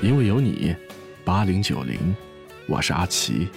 [0.00, 0.76] 因为有你，
[1.24, 1.98] 八零九零，
[2.68, 3.48] 我是阿奇。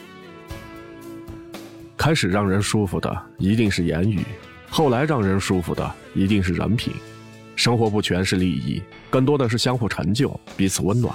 [1.96, 4.22] 开始让人舒服的一定是言语，
[4.68, 6.92] 后来让人舒服的一定是人品。
[7.56, 8.82] 生活不全是利益，
[9.12, 11.14] 更多的是相互成就，彼此温暖。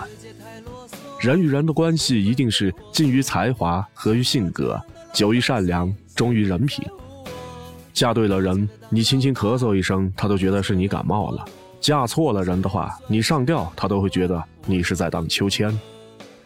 [1.20, 4.80] 人与人的关系一定是近于才华，合于性格，
[5.12, 6.84] 久于善良，忠于人品。
[7.92, 11.44] 嫁对了人，你轻轻咳嗽一声，他都觉得是你感冒了；
[11.86, 15.72] 嫁错了人的话，你上吊，他都会觉得你是在荡秋千。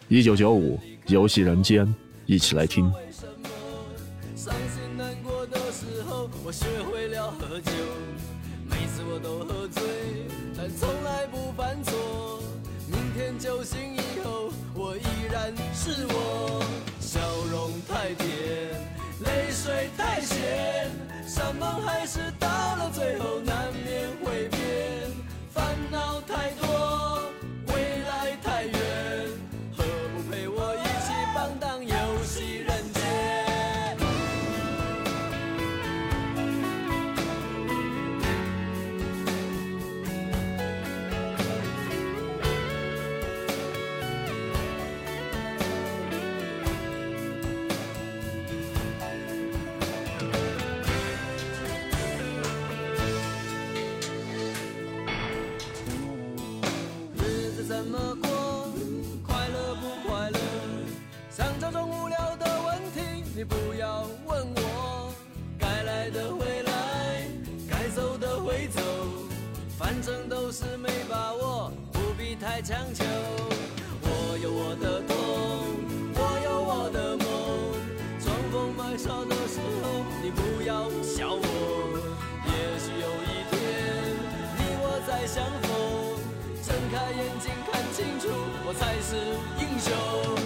[0.07, 1.91] 一九九五，游戏人间，
[2.27, 2.83] 一起来听。
[4.35, 7.71] 伤心难过的时候，我学会了喝酒。
[8.69, 9.81] 每次我都喝醉，
[10.55, 12.43] 但从来不犯错。
[12.85, 16.63] 明天酒醒以后，我依然是我。
[16.99, 17.19] 笑
[17.51, 18.29] 容太甜，
[19.21, 20.91] 泪水太咸，
[21.25, 23.30] 山盟海誓到了最后
[72.61, 73.03] 强求。
[74.03, 75.15] 我有我的痛，
[76.13, 77.25] 我有我的梦。
[78.23, 81.43] 装疯卖傻的时候，你不要笑我。
[82.45, 83.57] 也许有一天，
[84.57, 85.69] 你我再相逢。
[86.61, 88.29] 睁开眼睛看清楚，
[88.65, 89.15] 我才是
[89.59, 90.40] 英雄。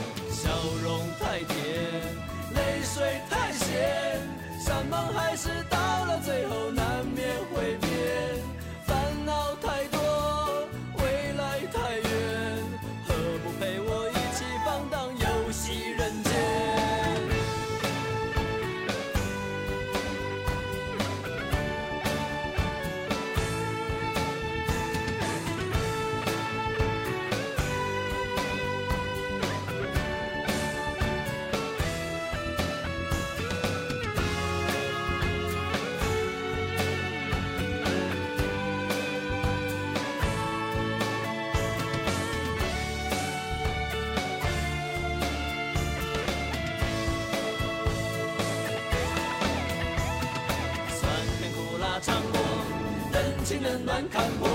[54.11, 54.47] 看破。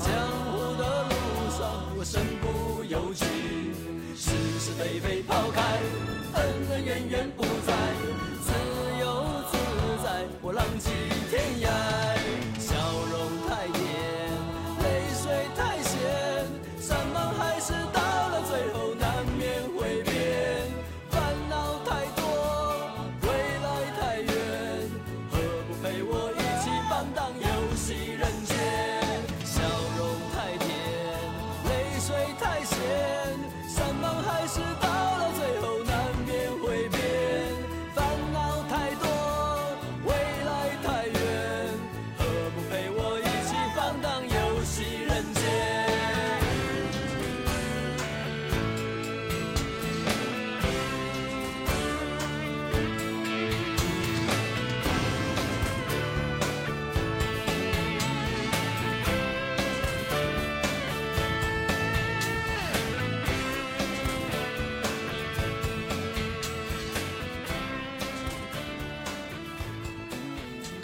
[0.00, 0.06] 江
[0.46, 1.14] 湖的路
[1.56, 3.24] 上，我身不由己，
[4.16, 4.30] 是
[4.60, 5.60] 是非非抛开，
[6.34, 7.42] 恩恩怨怨不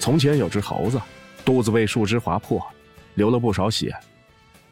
[0.03, 1.01] 从前有只猴子，
[1.45, 2.61] 肚子被树枝划破，
[3.15, 3.95] 流了不少血。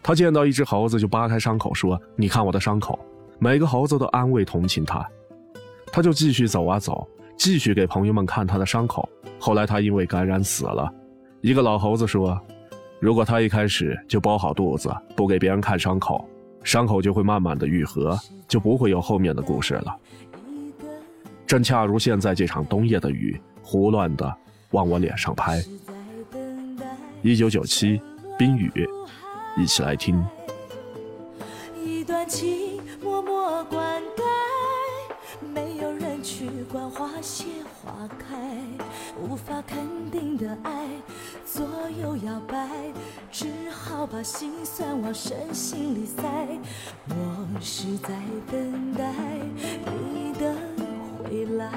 [0.03, 2.99] 他见到一只猴子就扒开伤口说：“你看我的伤口。”
[3.39, 5.09] 每个猴子都安慰同情他。
[5.93, 7.07] 他就继续走啊走，
[7.39, 9.09] 继续给朋友们看他的伤口。
[9.39, 10.93] 后来他因为感染死了。
[11.43, 12.37] 一个老猴子说
[12.99, 16.29] ：“如果他一开始就包好肚子，不给别人看伤口，
[16.65, 18.19] 伤口就会慢慢的愈合，
[18.49, 19.97] 就不会有后面的故事了。”
[21.47, 24.37] 正恰如现在这场冬夜的雨，胡乱的
[24.71, 25.63] 往我脸上拍。
[27.23, 28.01] 一九九七，
[28.39, 28.73] 冰雨，
[29.57, 30.25] 一起来听。
[31.85, 34.23] 一段情默默灌溉，
[35.55, 37.45] 没有人人去管花谢
[37.83, 38.37] 花开，
[39.19, 39.79] 无法肯
[40.11, 40.87] 定的爱
[41.47, 41.65] 左
[42.03, 42.69] 右摇摆，
[43.31, 46.23] 只好把心酸往深心里塞。
[47.09, 48.09] 我是在
[48.51, 49.15] 等待
[49.87, 50.55] 你的
[51.23, 51.71] 回来，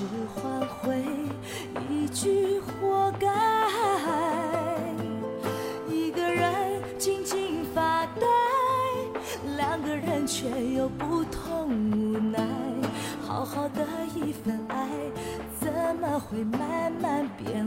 [0.00, 1.04] 只换回
[1.90, 3.28] 一句活该？
[5.90, 8.22] 一个人静静发呆，
[9.58, 12.40] 两个人却有不同无奈。
[13.20, 14.88] 好好的一份爱，
[15.60, 15.70] 怎
[16.00, 17.66] 么会慢慢变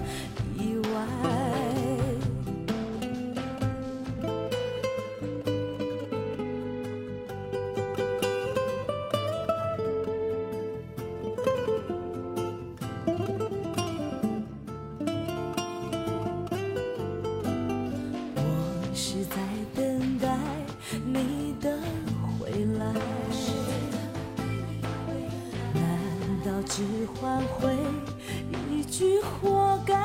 [18.93, 19.35] 是在
[19.73, 20.37] 等待
[21.05, 21.77] 你的
[22.37, 22.93] 回来，
[25.73, 25.83] 难
[26.45, 26.83] 道只
[27.15, 27.75] 换回
[28.69, 29.95] 一句活该？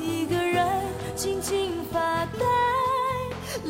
[0.00, 0.66] 一个人
[1.16, 2.46] 静静发呆，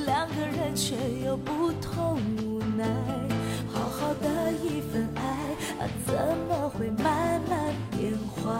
[0.05, 2.87] 两个人却有不同无奈。
[3.73, 5.23] 好好的一份爱，
[5.81, 6.15] 啊，怎
[6.49, 8.51] 么会慢慢变坏？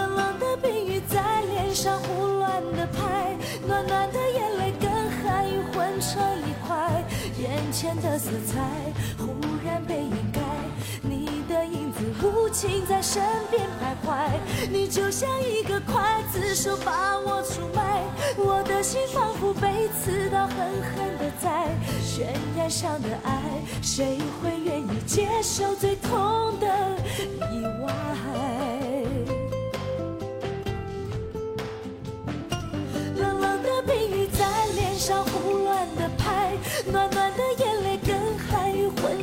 [0.00, 3.36] 冷冷的冰雨在脸上胡乱的拍，
[3.66, 7.04] 暖暖的眼泪跟寒雨混成一块，
[7.38, 8.58] 眼前的色彩
[9.18, 10.40] 忽然被掩盖，
[11.02, 14.30] 你的影子无情在身边徘徊，
[14.70, 18.02] 你就像一个刽子手把我出卖，
[18.38, 20.56] 我的心仿佛被刺刀狠
[20.96, 21.68] 狠的在
[22.02, 23.38] 悬崖上的爱，
[23.82, 26.66] 谁会愿意接受最痛的
[27.52, 28.89] 意外？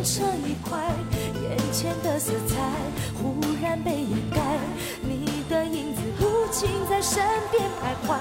[0.10, 0.80] 这一块，
[1.42, 2.56] 眼前的色彩
[3.22, 4.40] 忽然被掩盖，
[5.02, 7.22] 你的影子无情在身
[7.52, 8.18] 边徘徊，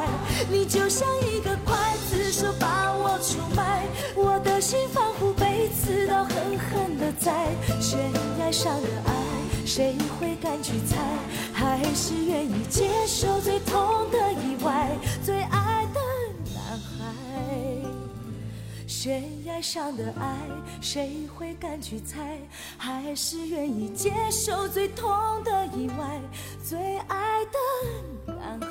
[0.50, 3.84] 你就像一个刽子手把我出卖，
[4.16, 7.46] 我的心仿佛被刺刀狠狠的在
[7.80, 7.98] 悬
[8.40, 9.14] 崖上的爱，
[9.64, 10.96] 谁会敢去猜？
[11.52, 14.55] 还是愿意接受最痛的意，
[19.06, 20.36] 悬崖上的爱，
[20.80, 22.36] 谁会敢去猜？
[22.76, 25.08] 还是愿意接受最痛
[25.44, 26.20] 的意外，
[26.60, 28.68] 最爱的男孩。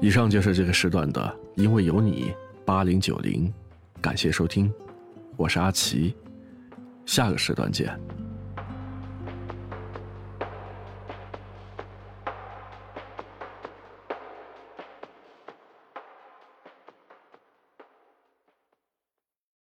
[0.00, 2.32] 以上就是这个时段的，因为有你
[2.64, 3.52] 八零九零，
[4.00, 4.72] 感谢收听，
[5.36, 6.16] 我是阿奇，
[7.04, 7.94] 下个时段见。